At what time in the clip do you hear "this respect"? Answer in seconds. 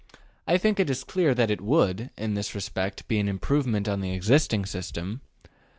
2.33-3.07